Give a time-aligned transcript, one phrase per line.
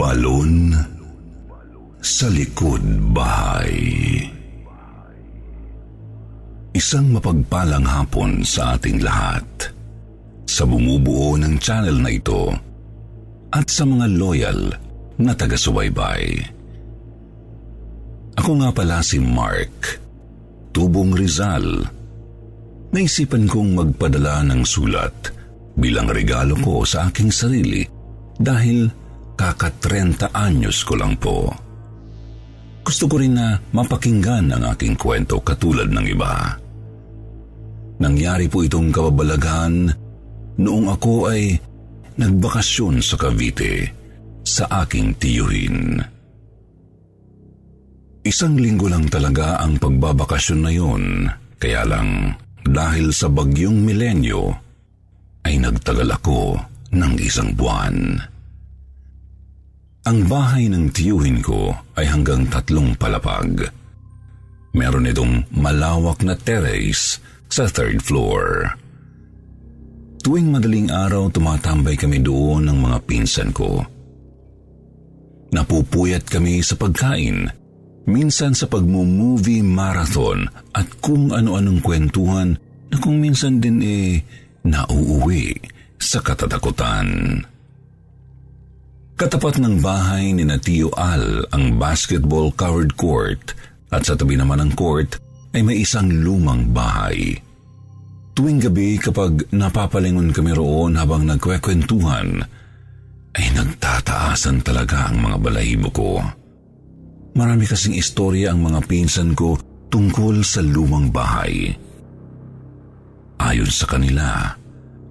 [0.00, 0.72] Balon
[2.00, 2.80] sa likod
[3.12, 3.76] bahay.
[6.72, 9.44] Isang mapagpalang hapon sa ating lahat.
[10.48, 12.48] Sa bumubuo ng channel na ito
[13.52, 14.72] at sa mga loyal
[15.20, 16.48] na taga-subaybay.
[18.40, 20.00] Ako nga pala si Mark,
[20.72, 21.84] Tubong Rizal.
[22.96, 25.12] Naisipan kong magpadala ng sulat
[25.76, 27.84] bilang regalo ko sa aking sarili
[28.40, 28.88] dahil
[29.40, 31.48] kaka 30 anyos ko lang po.
[32.84, 36.60] Gusto ko rin na mapakinggan ang aking kwento katulad ng iba.
[38.04, 39.88] Nangyari po itong kababalaghan
[40.60, 41.56] noong ako ay
[42.20, 43.88] nagbakasyon sa Cavite
[44.44, 45.96] sa aking tiyuhin.
[48.20, 51.04] Isang linggo lang talaga ang pagbabakasyon na yun,
[51.56, 52.36] kaya lang
[52.68, 54.52] dahil sa bagyong milenyo
[55.48, 56.60] ay nagtagal ako
[56.92, 58.29] ng isang buwan.
[60.08, 63.68] Ang bahay ng tiyuhin ko ay hanggang tatlong palapag.
[64.72, 67.20] Meron itong malawak na terrace
[67.52, 68.64] sa third floor.
[70.24, 73.84] Tuwing madaling araw, tumatambay kami doon ng mga pinsan ko.
[75.52, 77.50] Napupuyat kami sa pagkain,
[78.08, 82.56] minsan sa pagmo-movie marathon at kung ano-anong kwentuhan
[82.88, 84.16] na kung minsan din eh
[84.64, 85.60] nauuwi
[86.00, 87.36] sa katatakutan.
[89.20, 93.52] Katapat ng bahay ni Natio Al ang basketball covered court
[93.92, 95.20] at sa tabi naman ng court
[95.52, 97.36] ay may isang lumang bahay.
[98.32, 102.40] Tuwing gabi kapag napapalingon kami roon habang nagkwekwentuhan,
[103.36, 106.24] ay nagtataasan talaga ang mga balahibo ko.
[107.36, 109.60] Marami kasing istorya ang mga pinsan ko
[109.92, 111.68] tungkol sa lumang bahay.
[113.36, 114.56] Ayon sa kanila,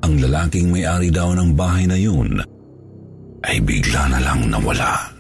[0.02, 2.42] ang lalaking may-ari daw ng bahay na yun
[3.46, 5.16] ay bigla na lang nawala.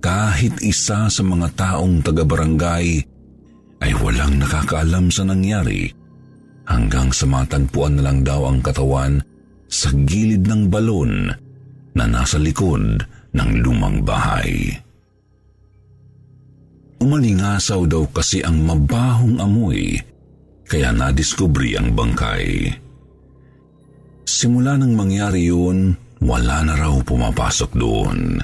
[0.00, 2.86] Kahit isa sa mga taong taga-barangay
[3.82, 5.90] ay walang nakakaalam sa nangyari
[6.68, 9.18] hanggang sa matagpuan na lang daw ang katawan
[9.66, 11.30] sa gilid ng balon
[11.96, 13.02] na nasa likod
[13.34, 14.70] ng lumang bahay.
[17.02, 20.00] Umalingasaw daw kasi ang mabahong amoy
[20.66, 22.72] kaya nadiskubri ang bangkay.
[24.26, 28.40] Simula nang mangyari yun, wala na raw pumapasok doon.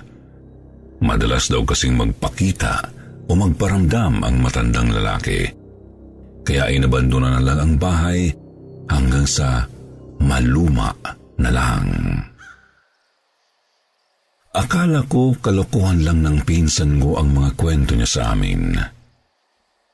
[1.03, 2.75] Madalas daw kasing magpakita
[3.27, 5.51] o magparamdam ang matandang lalaki.
[6.43, 8.31] Kaya inabandona na lang ang bahay
[8.91, 9.67] hanggang sa
[10.23, 10.91] maluma
[11.39, 11.87] na lang.
[14.53, 18.77] Akala ko kalokohan lang ng pinsan ko ang mga kwento niya sa amin.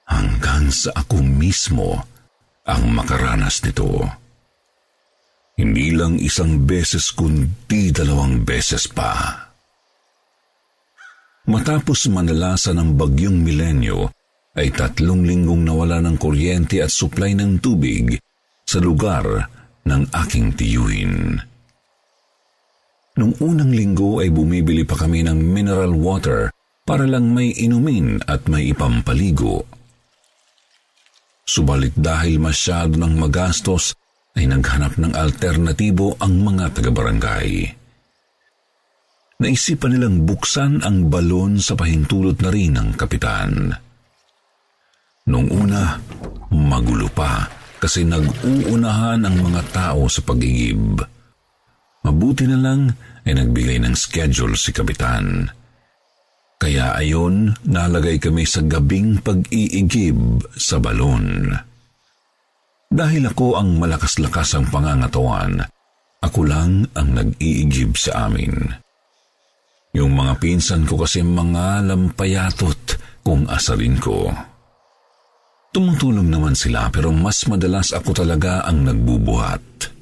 [0.09, 2.03] Hanggang sa ako mismo
[2.67, 4.03] ang makaranas nito.
[5.59, 9.35] Hindi lang isang beses kundi dalawang beses pa.
[11.51, 14.07] Matapos manalasa ng bagyong milenyo,
[14.55, 18.23] ay tatlong linggong nawala ng kuryente at supply ng tubig
[18.63, 19.27] sa lugar
[19.83, 21.43] ng aking tiyuhin.
[23.19, 26.55] Nung unang linggo ay bumibili pa kami ng mineral water
[26.87, 29.67] para lang may inumin at may ipampaligo.
[31.43, 33.97] Subalit dahil masyado ng magastos,
[34.38, 37.75] ay naghanap ng alternatibo ang mga taga-barangay.
[39.43, 43.75] Naisipan nilang buksan ang balon sa pahintulot na rin ng kapitan.
[45.26, 45.99] Noong una,
[46.54, 51.02] magulo pa kasi nag-uunahan ang mga tao sa pagigib.
[52.06, 52.91] Mabuti na lang
[53.26, 55.50] ay nagbigay ng schedule si kapitan.
[56.58, 61.55] Kaya ayon, nalagay kami sa gabing pag-iigib sa balon.
[62.88, 65.61] Dahil ako ang malakas-lakas ang pangangatawan,
[66.25, 68.56] ako lang ang nag-iigib sa amin.
[69.93, 72.81] Yung mga pinsan ko kasi mga lampayatot
[73.20, 74.32] kung asarin ko.
[75.69, 79.93] Tumutulong naman sila pero mas madalas ako talaga ang nagbubuhat.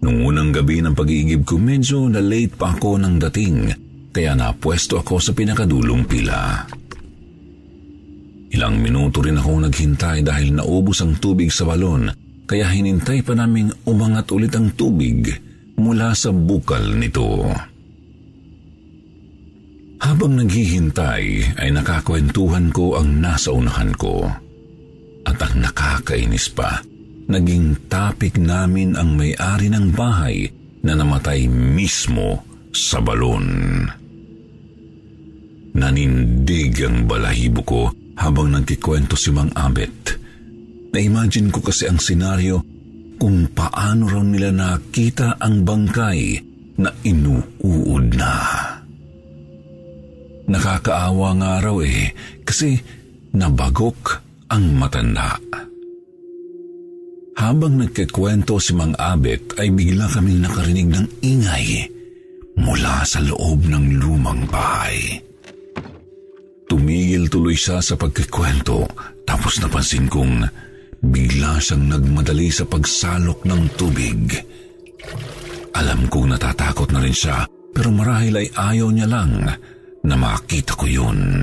[0.00, 3.68] Nung unang gabi ng pag-iigib ko, medyo na-late pa ako ng dating,
[4.14, 6.64] kaya napwesto ako sa pinakadulong pila.
[8.50, 12.10] Ilang minuto rin akong naghintay dahil naubos ang tubig sa balon
[12.50, 15.30] kaya hinintay pa naming umangat ulit ang tubig
[15.78, 17.46] mula sa bukal nito.
[20.02, 24.26] Habang naghihintay ay nakakwentuhan ko ang nasa unahan ko.
[25.22, 26.82] At ang nakakainis pa,
[27.30, 30.50] naging topic namin ang may-ari ng bahay
[30.82, 32.42] na namatay mismo
[32.74, 33.86] sa balon.
[35.76, 37.82] Nanindig ang balahibo ko
[38.20, 40.20] habang nagkikwento si Mang Abet.
[40.92, 42.60] Na-imagine ko kasi ang senaryo
[43.16, 46.36] kung paano raw nila nakita ang bangkay
[46.80, 48.34] na inuuod na.
[50.50, 52.12] Nakakaawa nga raw eh
[52.44, 52.76] kasi
[53.32, 54.20] nabagok
[54.50, 55.38] ang matanda.
[57.40, 61.88] Habang nagkikwento si Mang Abet ay bigla kaming nakarinig ng ingay
[62.60, 65.29] mula sa loob ng lumang bahay.
[66.70, 68.86] Tumigil tuloy siya sa pagkikwento
[69.26, 70.46] tapos napansin kong
[71.02, 74.38] bigla siyang nagmadali sa pagsalok ng tubig.
[75.74, 77.42] Alam kong natatakot na rin siya
[77.74, 79.50] pero marahil ay ayaw niya lang
[80.06, 81.42] na makita ko yun.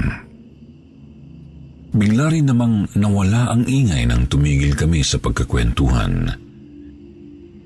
[1.91, 6.31] Bigla rin namang nawala ang ingay nang tumigil kami sa pagkakwentuhan.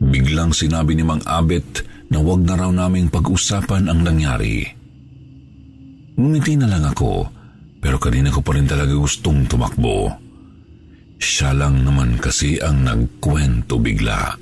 [0.02, 4.66] Biglang sinabi ni Mang Abet na wag na raw naming pag-usapan ang nangyari.
[6.18, 7.41] Ngumiti na lang ako
[7.81, 10.13] pero kanina ko pa rin talaga gustong tumakbo.
[11.18, 14.38] Siya lang naman kasi ang nagkwento bigla.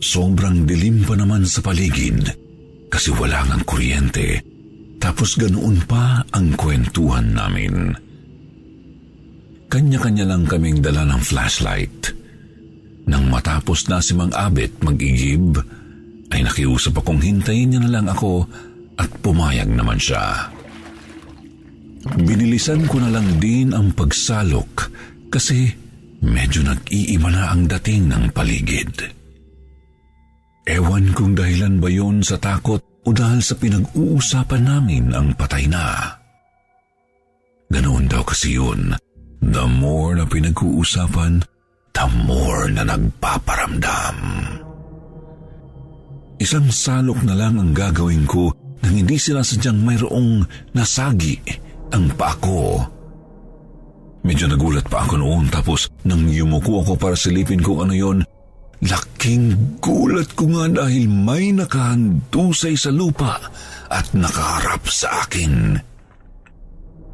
[0.00, 2.24] Sobrang dilim pa naman sa paligid
[2.88, 4.40] kasi wala ngang kuryente.
[5.02, 7.94] Tapos ganoon pa ang kwentuhan namin.
[9.70, 12.14] Kanya-kanya lang kaming dala ng flashlight.
[13.06, 15.56] Nang matapos na si Mang Abet mag-igib,
[16.30, 18.46] ay nakiusap akong hintayin niya na lang ako
[18.98, 20.50] at pumayag naman siya.
[22.00, 24.88] Binilisan ko na lang din ang pagsalok
[25.28, 25.68] kasi
[26.24, 28.92] medyo nag-iima na ang dating ng paligid.
[30.64, 36.16] Ewan kung dahilan ba yun sa takot o dahil sa pinag-uusapan namin ang patay na.
[37.68, 38.96] Ganoon daw kasi yun.
[39.40, 41.44] The more na pinag-uusapan,
[41.96, 44.16] the more na nagpaparamdam.
[46.40, 51.36] Isang salok na lang ang gagawin ko nang hindi sila sadyang mayroong nasagi
[51.94, 52.80] ang paa ko.
[54.20, 58.18] Medyo nagulat pa ako noon tapos nang yumuko ako para silipin kung ano yon,
[58.84, 63.40] laking gulat ko nga dahil may nakahandusay sa lupa
[63.88, 65.76] at nakaharap sa akin.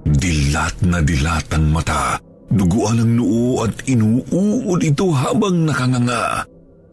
[0.07, 2.19] Dilat na dilat ang mata,
[2.51, 6.47] duguan ang noo at inuuod ito habang nakanganga.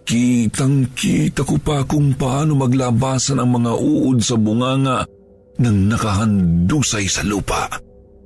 [0.04, 5.08] Kitang-kita ko pa kung paano maglabasan ang mga uod sa bunganga
[5.62, 7.70] nang nakahandusay sa lupa.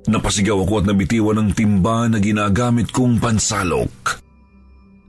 [0.08, 4.24] Napasigaw ako at nabitiwan ng timba na ginagamit kong pansalok.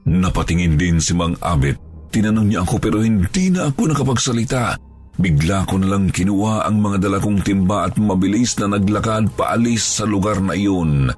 [0.04, 1.80] Napatingin din si Mang Abet.
[2.10, 4.76] Tinanong niya ako pero hindi na ako nakapagsalita.
[5.20, 10.00] Bigla ko na lang kinuha ang mga dala kong timba at mabilis na naglakad paalis
[10.00, 11.12] sa lugar na iyon.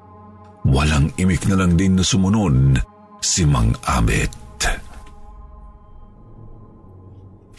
[0.63, 2.79] Walang imik na lang din na sumunod
[3.19, 4.42] si Mang Abet.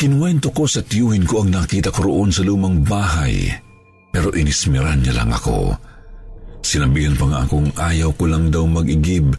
[0.04, 3.48] Kinuwento ko sa tiyuhin ko ang nakita ko roon sa lumang bahay,
[4.12, 5.72] pero inismiran niya lang ako.
[6.60, 9.32] Sinabihan pa nga akong ayaw ko lang daw mag-igib,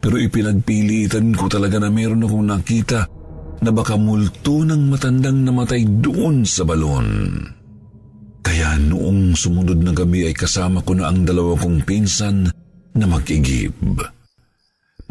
[0.00, 3.04] pero ipinagpilitan ko talaga na meron akong nakita
[3.60, 7.36] na baka multo ng matandang namatay doon sa balon.
[8.40, 12.48] Kaya noong sumunod na gabi ay kasama ko na ang dalawa kong pinsan
[12.96, 14.00] na mag-igib.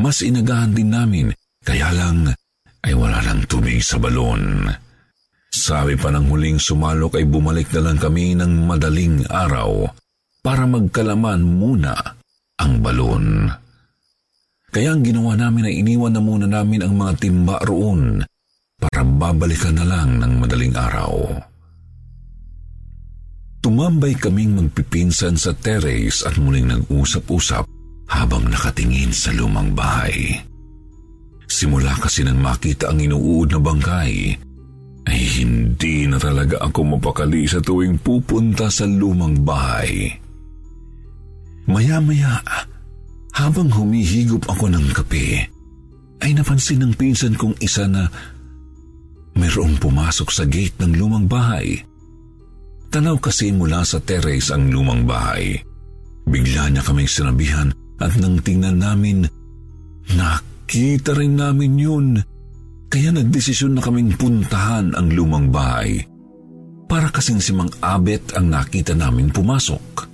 [0.01, 1.29] Mas inagahan din namin,
[1.61, 2.33] kaya lang
[2.81, 4.81] ay wala lang tubig sa balon.
[5.55, 9.87] Sabi pa ng huling sumalok ay bumalik na lang kami ng madaling araw
[10.43, 11.95] para magkalaman muna
[12.59, 13.47] ang balon.
[14.67, 18.19] Kaya ang ginawa namin ay iniwan na muna namin ang mga timba roon
[18.75, 21.39] para babalikan na lang ng madaling araw.
[23.63, 27.63] Tumambay kaming magpipinsan sa terrace at muling nag-usap-usap
[28.11, 30.35] habang nakatingin sa lumang bahay.
[31.47, 34.35] Simula kasi nang makita ang inuud na bangkay,
[35.05, 40.09] ay hindi na talaga ako mapakali sa tuwing pupunta sa lumang bahay.
[41.69, 42.41] Maya-maya,
[43.37, 45.45] habang humihigop ako ng kape,
[46.25, 48.09] ay napansin ng pinsan kong isa na
[49.37, 51.77] mayroong pumasok sa gate ng lumang bahay.
[52.89, 55.59] Tanaw kasi mula sa terrace ang lumang bahay.
[56.25, 57.69] Bigla niya kaming sinabihan
[58.01, 59.27] at nang tingnan namin,
[60.15, 62.07] nakita rin namin yun
[62.95, 65.99] kaya nagdesisyon na kaming puntahan ang lumang bahay.
[66.87, 70.07] Para kasing si Mang Abet ang nakita namin pumasok.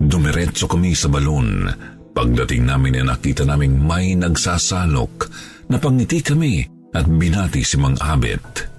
[0.00, 1.68] Dumiretso kami sa balon
[2.14, 5.26] Pagdating namin ay nakita naming may nagsasalok,
[5.66, 6.62] napangiti kami
[6.94, 8.70] at binati si Mang Abet.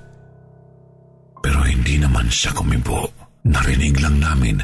[1.44, 3.12] Pero hindi naman siya kumibo.
[3.46, 4.58] Narinig lang namin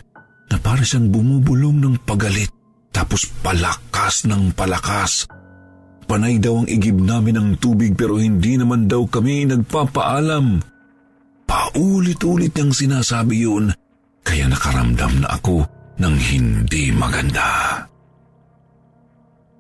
[0.50, 2.50] na para siyang bumubulong ng pagalit
[2.96, 5.28] tapos palakas ng palakas.
[6.12, 10.60] Panay daw ang igib namin ng tubig pero hindi naman daw kami nagpapaalam.
[11.48, 13.72] Paulit-ulit niyang sinasabi yun
[14.20, 15.63] kaya nakaramdam na ako
[16.03, 17.80] ng hindi maganda.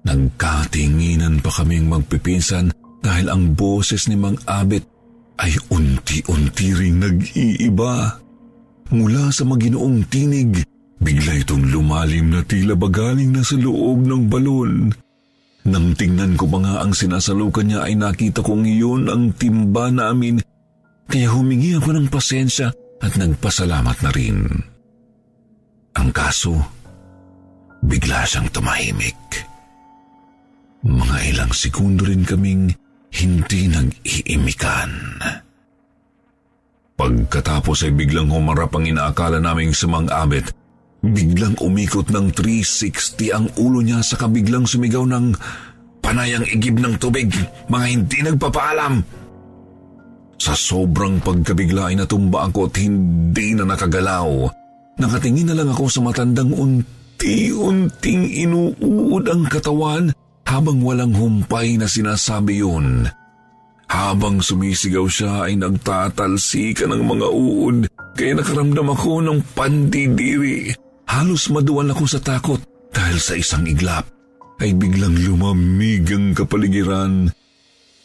[0.03, 4.83] Nagkatinginan pa kaming magpipinsan dahil ang boses ni Mang Abet
[5.39, 8.19] ay unti-unti ring nag-iiba.
[8.91, 10.67] Mula sa maginoong tinig,
[10.99, 14.91] bigla itong lumalim na tila bagaling na sa loob ng balon.
[15.61, 20.41] Nang tingnan ko pa nga ang sinasalukan niya ay nakita kong iyon ang timba namin
[21.05, 24.37] kaya humingi ako ng pasensya at nagpasalamat na rin.
[25.99, 26.55] Ang kaso,
[27.83, 29.19] bigla siyang tumahimik.
[30.81, 32.73] Mga ilang segundo rin kaming
[33.11, 34.91] hindi nag-iimikan.
[36.95, 40.47] Pagkatapos ay biglang humarap ang inaakala naming sumang abet.
[41.01, 45.33] Biglang umikot ng 360 ang ulo niya sa kabiglang sumigaw ng
[45.97, 47.33] panayang igib ng tubig,
[47.73, 49.01] mga hindi nagpapaalam.
[50.37, 54.45] Sa sobrang pagkabigla ay natumba ako at hindi na nakagalaw.
[55.01, 60.13] Nakatingin na lang ako sa matandang unti-unting inuud ang katawan
[60.45, 63.09] habang walang humpay na sinasabi yun.
[63.89, 67.77] Habang sumisigaw siya ay nagtatalsika ng mga uod
[68.13, 70.90] kaya nakaramdam ako ng pandidiri.
[71.11, 72.63] Halos maduwan ako sa takot
[72.95, 74.07] dahil sa isang iglap
[74.63, 77.27] ay biglang lumamig ang kapaligiran.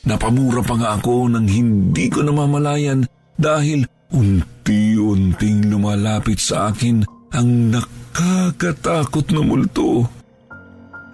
[0.02, 3.06] Napamura pa nga ako nang hindi ko namamalayan
[3.38, 10.02] dahil unti-unting lumalapit sa akin ang nakakatakot na multo.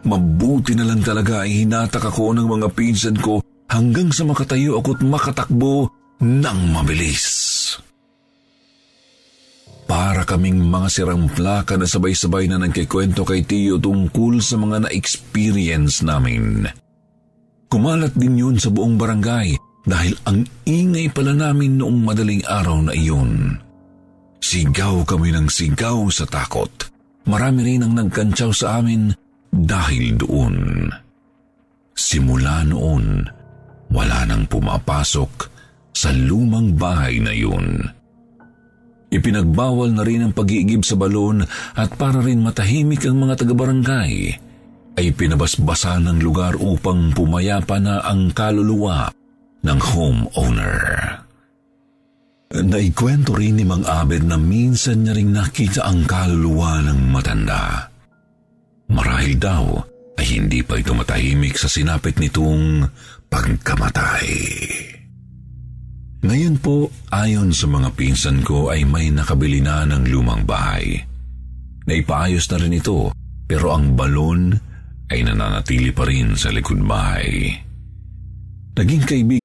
[0.08, 5.04] Mabuti na lang talaga ay hinatak ako ng mga pinsan ko hanggang sa makatayo ako't
[5.04, 5.92] makatakbo
[6.24, 7.41] ng mabilis.
[10.32, 16.64] Kaming mga sirang plaka na sabay-sabay na nagkikwento kay Tiyo tungkol sa mga na-experience namin.
[17.68, 22.96] Kumalat din yun sa buong barangay dahil ang ingay pala namin noong madaling araw na
[22.96, 23.60] iyon.
[24.40, 26.72] Sigaw kami ng sigaw sa takot.
[27.28, 29.12] Marami rin ang nagkantsaw sa amin
[29.52, 30.88] dahil doon.
[31.92, 33.28] Simula noon,
[33.92, 35.32] wala nang pumapasok
[35.92, 37.84] sa lumang bahay na yun.
[39.12, 41.44] Ipinagbawal na rin ang pag-iigib sa balon
[41.76, 44.12] at para rin matahimik ang mga taga-barangay,
[44.96, 49.12] ay pinabasbasa ng lugar upang pumayapa na ang kaluluwa
[49.60, 50.80] ng homeowner.
[52.52, 57.88] Naikwento rin ni Mang Abed na minsan niya ring nakita ang kaluluwa ng matanda.
[58.92, 59.64] Marahil daw
[60.20, 62.84] ay hindi pa ito matahimik sa sinapit nitong
[63.32, 64.91] pagkamatay.
[66.22, 71.02] Ngayon po, ayon sa mga pinsan ko ay may nakabili na ng lumang bahay.
[71.82, 73.10] Naipaayos na rin ito
[73.50, 74.54] pero ang balon
[75.10, 77.58] ay nananatili pa rin sa likod bahay.
[78.78, 79.42] Naging kaibig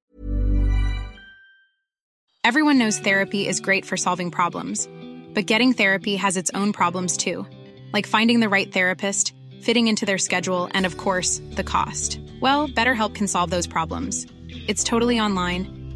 [2.46, 4.86] Everyone knows therapy is great for solving problems,
[5.34, 7.43] but getting therapy has its own problems too,
[7.89, 9.34] like finding the right therapist,
[9.65, 12.22] fitting into their schedule, and of course, the cost.
[12.39, 14.29] Well, BetterHelp can solve those problems.
[14.69, 15.76] It's totally online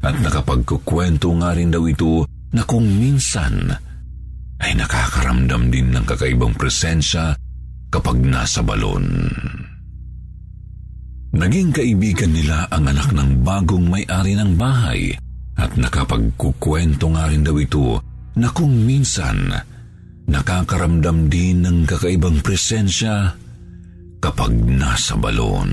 [0.00, 2.24] At nakapagkukwento nga rin daw ito
[2.56, 3.68] na kung minsan
[4.60, 7.36] ay nakakaramdam din ng kakaibang presensya
[7.92, 9.28] kapag nasa balon.
[11.30, 15.14] Naging kaibigan nila ang anak ng bagong may-ari ng bahay
[15.60, 18.00] at nakapagkukwento nga rin daw ito
[18.40, 19.52] na kung minsan
[20.26, 23.36] nakakaramdam din ng kakaibang presensya
[24.22, 25.70] kapag nasa balon.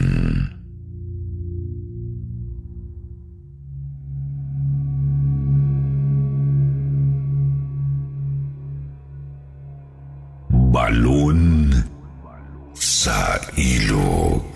[10.87, 11.67] Balon
[12.71, 14.47] sa ilog.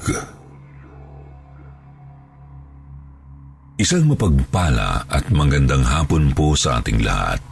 [3.75, 7.43] Isang mapagpala at magandang hapon po sa ating lahat.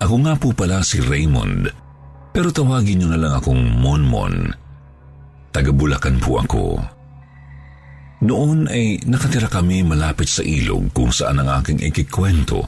[0.00, 1.68] Ako nga po pala si Raymond,
[2.32, 4.56] pero tawagin niyo na lang akong Monmon.
[5.52, 6.64] Taga Bulacan po ako.
[8.24, 12.64] Noon ay nakatira kami malapit sa ilog kung saan ang aking ikikwento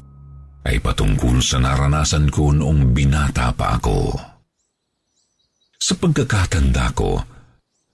[0.69, 4.32] ay patungkol sa naranasan ko noong binata pa ako.
[5.83, 7.19] Sa pagkakatanda ko,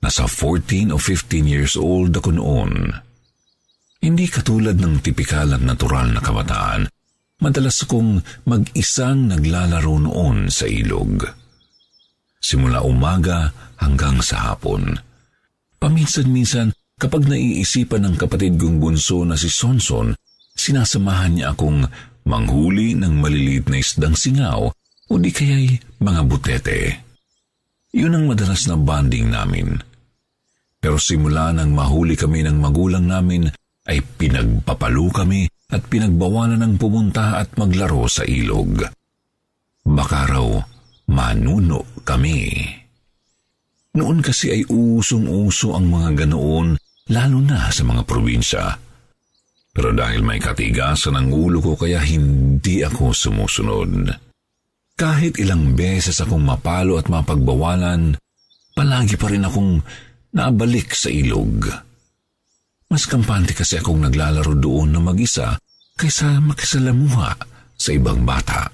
[0.04, 2.92] nasa 14 o 15 years old ako noon.
[4.04, 6.85] Hindi katulad ng tipikal at natural na kabataan,
[7.40, 11.25] madalas akong mag-isang naglalaro noon sa ilog.
[12.37, 14.92] Simula umaga hanggang sa hapon.
[15.80, 20.18] Paminsan-minsan Kapag naiisipan ng kapatid kong bunso na si Sonson,
[20.59, 21.87] sinasamahan niya akong
[22.26, 24.66] manghuli ng maliliit na isdang singaw
[25.07, 27.07] o di kaya'y mga butete.
[27.97, 29.80] Yun ang madalas na bonding namin.
[30.78, 33.49] Pero simula nang mahuli kami ng magulang namin
[33.88, 38.85] ay pinagpapalo kami at pinagbawalan ng pumunta at maglaro sa ilog.
[39.88, 40.49] Baka raw
[41.09, 42.68] manuno kami.
[43.97, 46.76] Noon kasi ay usong-uso ang mga ganoon
[47.09, 48.64] lalo na sa mga probinsya.
[49.73, 54.27] Pero dahil may katigasan ang ulo ko kaya hindi ako sumusunod.
[54.99, 58.19] Kahit ilang beses akong mapalo at mapagbawalan,
[58.75, 59.78] palagi pa rin akong
[60.35, 61.71] nabalik sa ilog.
[62.90, 65.55] Mas kampante kasi akong naglalaro doon na mag-isa
[65.95, 67.31] kaysa makisalamuha
[67.78, 68.67] sa ibang bata.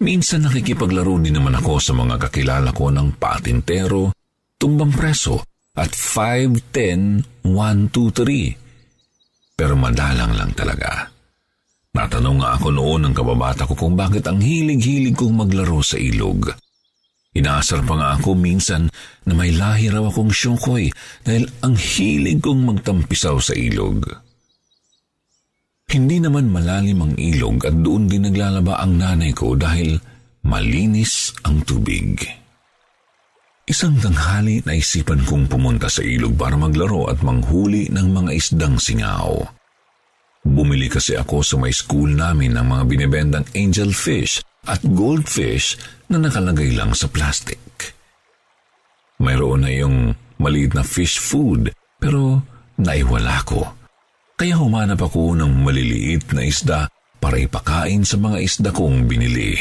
[0.00, 4.16] Minsan nakikipaglaro din naman ako sa mga kakilala ko ng patintero,
[4.56, 5.44] tumbang preso
[5.76, 9.60] at 5'10", 123.
[9.60, 11.19] Pero madalang lang talaga.
[11.90, 16.46] Natanong nga ako noon ng kababata ko kung bakit ang hilig-hilig kong maglaro sa ilog.
[17.34, 18.90] Inaasar pa nga ako minsan
[19.26, 20.90] na may lahi raw akong syokoy
[21.22, 24.06] dahil ang hilig kong magtampisaw sa ilog.
[25.90, 29.98] Hindi naman malalim ang ilog at doon din naglalaba ang nanay ko dahil
[30.46, 32.22] malinis ang tubig.
[33.66, 38.78] Isang tanghali na isipan kong pumunta sa ilog para maglaro at manghuli ng mga isdang
[38.78, 39.59] singaw.
[40.40, 45.76] Bumili kasi ako sa may school namin ng mga binibendang angelfish at goldfish
[46.08, 47.60] na nakalagay lang sa plastic.
[49.20, 52.40] Mayroon na yung maliit na fish food pero
[52.80, 53.60] naiwala ko.
[54.40, 56.88] Kaya humanap ako ng maliliit na isda
[57.20, 59.60] para ipakain sa mga isda kong binili.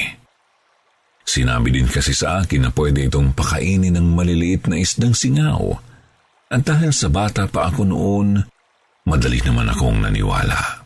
[1.27, 5.75] Sinabi din kasi sa akin na pwede itong pakainin ng maliliit na isdang singaw.
[6.49, 8.41] At dahil sa bata pa ako noon,
[9.09, 10.85] madali naman akong naniwala.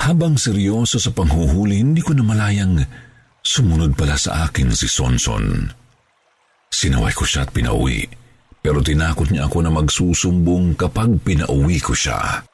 [0.00, 2.80] Habang seryoso sa panghuhuli, hindi ko namalayang
[3.40, 5.68] sumunod pala sa akin si Sonson.
[6.70, 8.08] Sinaway ko siya at pinauwi,
[8.60, 12.44] pero tinakot niya ako na magsusumbong kapag pinauwi ko siya.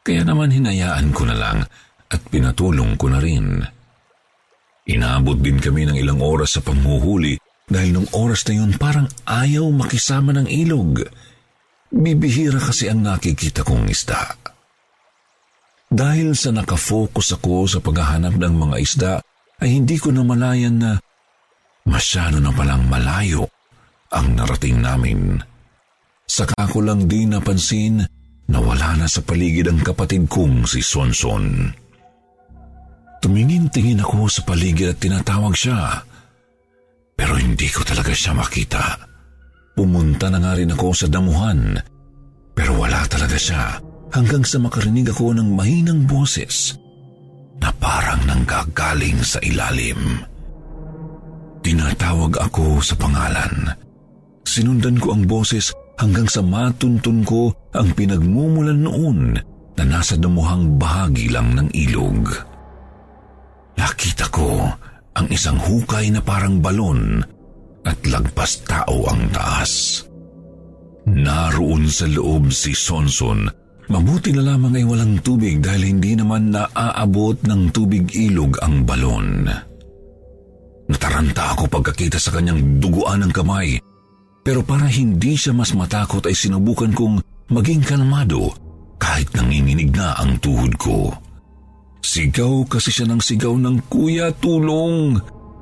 [0.00, 1.58] Kaya naman hinayaan ko na lang
[2.10, 3.60] at pinatulong ko na rin.
[4.90, 7.38] Inaabot din kami ng ilang oras sa panghuhuli
[7.70, 11.06] dahil nung oras na yun parang ayaw makisama ng ilog.
[11.90, 14.38] Bibihira kasi ang nakikita kong isda.
[15.90, 19.12] Dahil sa nakafocus ako sa paghahanap ng mga isda,
[19.58, 20.90] ay hindi ko namalayan na
[21.82, 23.50] masyado na palang malayo
[24.14, 25.42] ang narating namin.
[26.30, 28.06] Saka ko lang din napansin
[28.46, 31.74] na wala na sa paligid ang kapatid kong si Sonson.
[33.18, 36.06] Tumingin-tingin ako sa paligid at tinatawag siya.
[37.18, 39.09] Pero hindi ko talaga siya makita.
[39.80, 41.72] Pumunta na nga rin ako sa damuhan.
[42.52, 43.80] Pero wala talaga siya
[44.12, 46.76] hanggang sa makarinig ako ng mahinang boses
[47.56, 50.20] na parang nanggagaling sa ilalim.
[51.64, 53.72] Tinatawag ako sa pangalan.
[54.44, 59.32] Sinundan ko ang boses hanggang sa matuntun ko ang pinagmumulan noon
[59.80, 62.28] na nasa damuhang bahagi lang ng ilog.
[63.80, 64.60] Nakita ko
[65.16, 67.24] ang isang hukay na parang balon
[67.84, 70.04] at lagpas tao ang taas.
[71.08, 73.48] Naroon sa loob si Sonson.
[73.90, 79.50] Mabuti na lamang ay walang tubig dahil hindi naman naaabot ng tubig ilog ang balon.
[80.90, 83.78] Nataranta ako pagkakita sa kanyang duguan ng kamay.
[84.46, 87.18] Pero para hindi siya mas matakot ay sinubukan kong
[87.50, 88.54] maging kalmado
[89.02, 91.10] kahit nanginginig na ang tuhod ko.
[92.00, 95.18] Sigaw kasi siya ng sigaw ng kuya tulong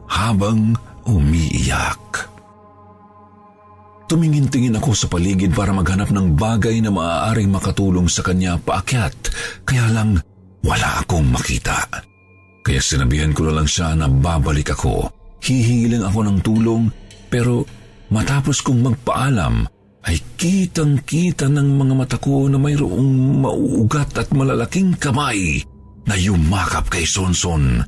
[0.09, 0.76] habang
[1.09, 2.29] umiiyak.
[4.09, 9.16] Tumingin-tingin ako sa paligid para maghanap ng bagay na maaaring makatulong sa kanya paakyat,
[9.68, 10.21] kaya lang
[10.64, 11.88] wala akong makita.
[12.64, 16.83] Kaya sinabihan ko na lang siya na babalik ako hihingi lang ako ng tulong
[17.31, 17.62] pero
[18.11, 19.66] matapos kong magpaalam
[20.09, 25.61] ay kitang-kita ng mga mata ko na mayroong mauugat at malalaking kamay
[26.09, 27.85] na yumakap kay Sonson.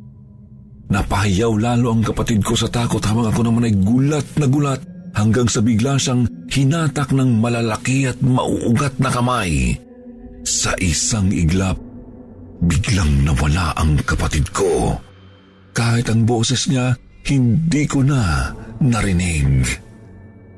[0.90, 4.83] Napahiyaw lalo ang kapatid ko sa takot habang ako naman ay gulat na gulat
[5.14, 9.79] hanggang sa bigla siyang hinatak ng malalaki at mauugat na kamay.
[10.42, 11.79] Sa isang iglap,
[12.66, 14.98] biglang nawala ang kapatid ko.
[15.70, 16.98] Kahit ang boses niya,
[17.31, 18.50] hindi ko na
[18.83, 19.62] narinig.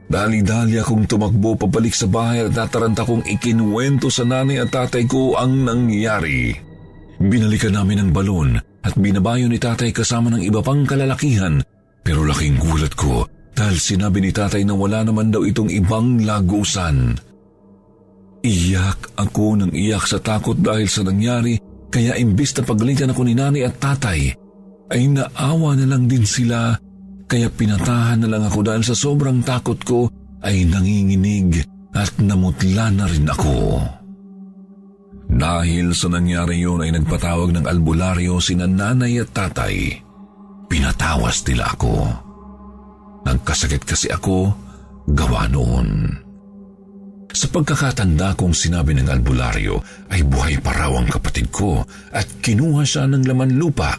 [0.08, 5.36] Dali-dali akong tumakbo pabalik sa bahay at nataranta kong ikinuwento sa nanay at tatay ko
[5.36, 6.56] ang nangyari.
[7.20, 11.62] Binalikan namin ang balon at binabayo ni tatay kasama ng iba pang kalalakihan
[12.02, 17.14] pero laking gulat ko dahil sinabi ni tatay na wala naman daw itong ibang lagusan.
[18.42, 23.38] Iyak ako ng iyak sa takot dahil sa nangyari kaya imbis na pagalitan ako ni
[23.38, 24.34] nanay at tatay
[24.90, 26.74] ay naawa na lang din sila
[27.30, 30.10] kaya pinatahan na lang ako dahil sa sobrang takot ko
[30.42, 31.62] ay nanginginig
[31.94, 33.78] at namutla na rin ako.
[35.32, 39.96] Dahil sa nangyari yun ay nagpatawag ng albularyo sina nanay at tatay.
[40.68, 42.08] Pinatawas nila ako.
[43.24, 44.52] Nagkasakit kasi ako
[45.08, 46.20] gawa noon.
[47.32, 49.80] Sa pagkakatanda kong sinabi ng albularyo
[50.12, 51.80] ay buhay pa raw ang kapatid ko
[52.12, 53.96] at kinuha siya ng laman lupa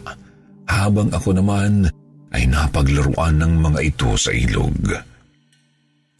[0.70, 1.90] habang ako naman
[2.30, 4.78] ay napaglaruan ng mga ito sa ilog.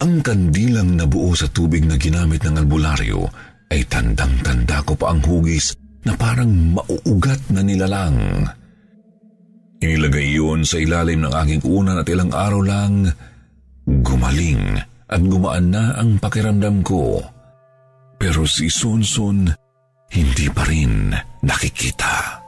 [0.02, 5.74] Ang kandilang nabuo sa tubig na ginamit ng albularyo ay tandang-tanda ko pa ang hugis
[6.06, 8.46] na parang mauugat na nilalang.
[9.82, 13.10] Inilagay yun sa ilalim ng aking unan at ilang araw lang,
[13.84, 14.78] gumaling
[15.10, 17.18] at gumaan na ang pakiramdam ko.
[18.16, 19.50] Pero si Sunsun
[20.14, 21.10] hindi pa rin
[21.42, 22.40] nakikita.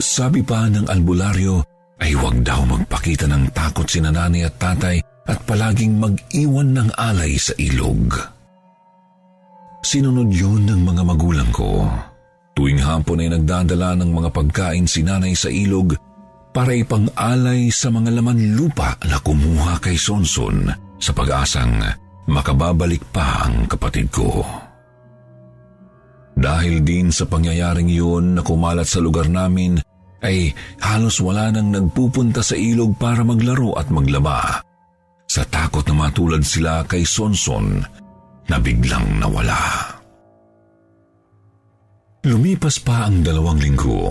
[0.00, 1.60] Sabi pa ng albularyo
[2.00, 4.96] ay huwag daw magpakita ng takot si nanay at tatay
[5.28, 8.39] at palaging mag-iwan ng alay sa ilog.
[9.80, 11.88] Sinunod yun ng mga magulang ko.
[12.52, 15.96] Tuwing hapon ay nagdadala ng mga pagkain si nanay sa ilog
[16.52, 20.68] para ipang-alay sa mga laman lupa na kumuha kay Sonson
[21.00, 21.80] sa pag-asang
[22.28, 24.44] makababalik pa ang kapatid ko.
[26.36, 29.80] Dahil din sa pangyayaring yun na kumalat sa lugar namin,
[30.20, 30.52] ay
[30.84, 34.60] halos wala nang nagpupunta sa ilog para maglaro at maglaba.
[35.24, 37.80] Sa takot na matulad sila kay Sonson
[38.50, 39.94] na biglang nawala.
[42.26, 44.10] Lumipas pa ang dalawang linggo.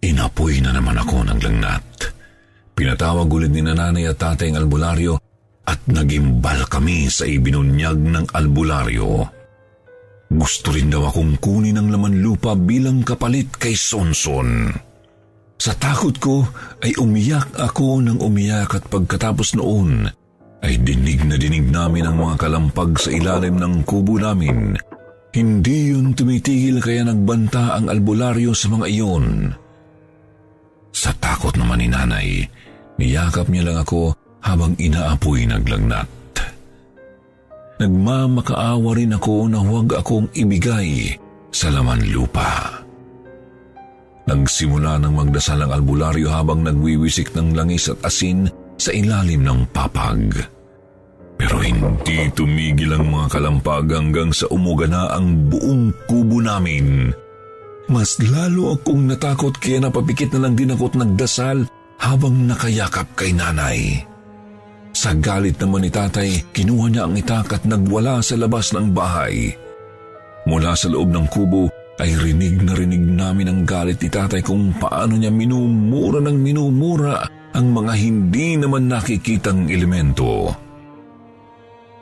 [0.00, 1.84] Inapoy na naman ako ng langnat.
[2.72, 5.18] Pinatawag ulit ni nanay at tatay ang albularyo
[5.66, 9.26] at nagimbal kami sa ibinunyag ng albularyo.
[10.32, 14.72] Gusto rin daw akong kunin ng laman lupa bilang kapalit kay Sonson.
[15.54, 16.42] Sa takot ko
[16.82, 20.23] ay umiyak ako ng umiyak at pagkatapos noon
[20.64, 24.72] ay dinig na dinig namin ang mga kalampag sa ilalim ng kubo namin.
[25.36, 29.52] Hindi yun tumitigil kaya nagbanta ang albularyo sa mga iyon.
[30.94, 32.28] Sa takot naman ni nanay,
[32.96, 36.08] niyakap niya lang ako habang inaapoy naglagnat.
[37.82, 41.18] Nagmamakaawa rin ako na huwag akong ibigay
[41.50, 42.80] sa laman lupa.
[44.24, 48.48] Nagsimula ng magdasal ang albularyo habang nagwiwisik ng langis at asin
[48.78, 50.53] sa ilalim ng papag.
[51.38, 57.10] Pero hindi tumigil ang mga kalampag hanggang sa umuga na ang buong kubo namin.
[57.90, 61.58] Mas lalo akong natakot kaya napapikit na lang din ako at nagdasal
[62.00, 64.00] habang nakayakap kay nanay.
[64.94, 69.52] Sa galit naman ni tatay, kinuha niya ang itak at nagwala sa labas ng bahay.
[70.46, 71.68] Mula sa loob ng kubo
[71.98, 77.26] ay rinig na rinig namin ang galit ni tatay kung paano niya minumura ng minumura
[77.54, 80.50] ang mga hindi naman nakikitang elemento.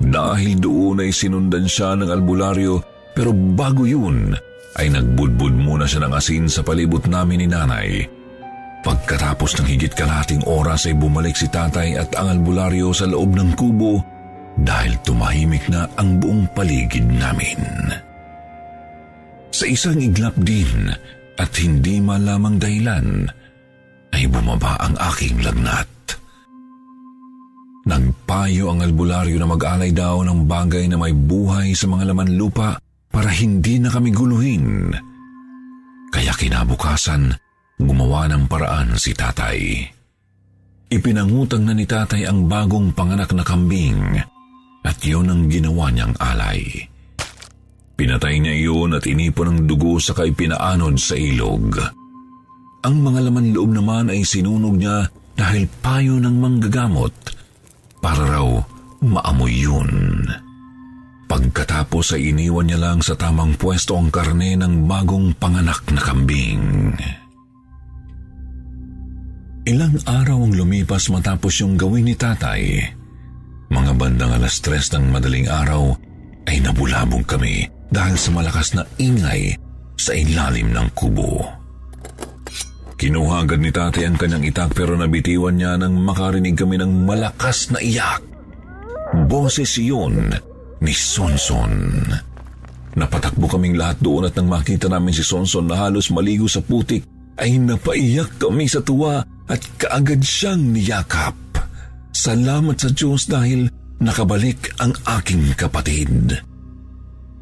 [0.03, 2.83] Dahil doon ay sinundan siya ng albularyo
[3.15, 4.35] pero bago yun
[4.81, 7.91] ay nagbudbud muna siya ng asin sa palibot namin ni nanay.
[8.83, 13.55] Pagkatapos ng higit kalating oras ay bumalik si tatay at ang albularyo sa loob ng
[13.55, 14.03] kubo
[14.59, 17.63] dahil tumahimik na ang buong paligid namin.
[19.53, 20.91] Sa isang iglap din
[21.39, 23.29] at hindi malamang dahilan
[24.13, 25.92] ay bumaba ang aking lagnat.
[27.83, 32.79] Nagpayo ang albularyo na mag-alay daw ng bagay na may buhay sa mga laman lupa
[33.11, 34.95] para hindi na kami guluhin.
[36.15, 37.35] Kaya kinabukasan,
[37.83, 39.83] gumawa ng paraan si tatay.
[40.93, 44.21] Ipinangutang na ni tatay ang bagong panganak na kambing
[44.87, 46.63] at yun ang ginawa niyang alay.
[47.99, 51.83] Pinatay niya iyon at inipon ang dugo sa kay pinaanod sa ilog.
[52.83, 57.42] Ang mga laman loob naman ay sinunog niya dahil payo ng manggagamot
[58.03, 58.61] para raw
[59.01, 59.91] maamoy yun.
[61.31, 66.93] Pagkatapos ay iniwan niya lang sa tamang pwesto ang karne ng bagong panganak na kambing.
[69.63, 72.83] Ilang araw ang lumipas matapos yung gawin ni tatay.
[73.73, 75.97] Mga bandang alas tres ng madaling araw
[76.51, 79.57] ay nabulabog kami dahil sa malakas na ingay
[79.97, 81.62] sa ilalim ng kubo.
[83.03, 87.75] Kinuha agad ni tatay ang kanyang itak pero nabitiwan niya nang makarinig kami ng malakas
[87.75, 88.23] na iyak.
[89.27, 90.31] Boses iyon
[90.79, 91.99] ni Sonson.
[92.95, 97.03] Napatakbo kaming lahat doon at nang makita namin si Sonson na halos maligo sa putik
[97.43, 99.19] ay napaiyak kami sa tuwa
[99.51, 101.35] at kaagad siyang niyakap.
[102.15, 103.67] Salamat sa Diyos dahil
[103.99, 106.39] nakabalik ang aking kapatid.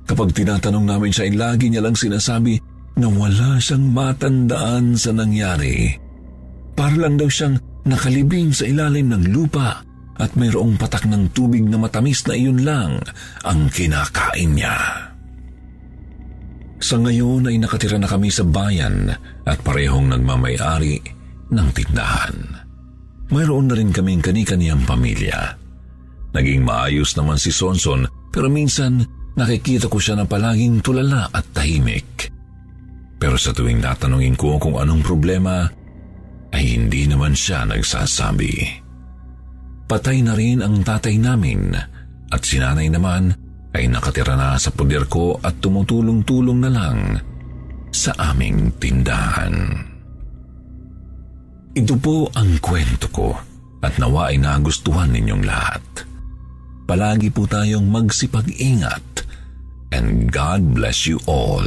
[0.08, 5.94] Kapag tinatanong namin siya ay lagi niya lang sinasabi na wala siyang matandaan sa nangyari.
[6.74, 9.84] Para lang daw siyang nakalibing sa ilalim ng lupa
[10.20, 13.00] at mayroong patak ng tubig na matamis na iyon lang
[13.44, 14.76] ang kinakain niya.
[16.80, 19.12] Sa ngayon ay nakatira na kami sa bayan
[19.44, 20.96] at parehong nagmamayari
[21.52, 22.36] ng tindahan.
[23.30, 25.56] Mayroon na rin kaming kani-kaniyang pamilya.
[26.32, 29.04] Naging maayos naman si Sonson pero minsan
[29.36, 32.32] nakikita ko siya na palaging tulala at tahimik.
[33.20, 35.68] Pero sa tuwing natanungin ko kung anong problema,
[36.56, 38.80] ay hindi naman siya nagsasabi.
[39.84, 41.76] Patay na rin ang tatay namin
[42.30, 43.36] at sinanay naman
[43.76, 46.98] ay nakatira na sa puder ko at tumutulong-tulong na lang
[47.92, 49.54] sa aming tindahan.
[51.74, 53.34] Ito po ang kwento ko
[53.82, 55.82] at nawa ay nagustuhan ninyong lahat.
[56.86, 59.22] Palagi po tayong magsipag-ingat
[59.94, 61.66] and God bless you all.